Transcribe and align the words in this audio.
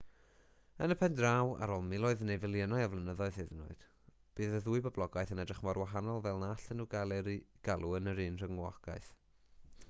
yn 0.83 0.91
y 0.93 0.95
pen 1.01 1.17
draw 1.17 1.49
ar 1.65 1.73
ôl 1.73 1.83
miloedd 1.89 2.23
neu 2.29 2.39
filiynau 2.45 2.85
o 2.85 2.87
flynyddoedd 2.93 3.37
hyd 3.41 3.51
yn 3.57 3.61
oed 3.67 3.85
bydd 4.41 4.57
y 4.61 4.63
ddwy 4.65 4.81
boblogaeth 4.87 5.35
yn 5.37 5.43
edrych 5.45 5.61
mor 5.69 5.83
wahanol 5.83 6.25
fel 6.29 6.43
na 6.45 6.51
allan 6.57 6.81
nhw 6.85 6.91
gael 6.97 7.15
eu 7.19 7.39
galw 7.71 7.95
yr 8.01 8.11
un 8.25 8.35
rhywogaeth 8.43 9.15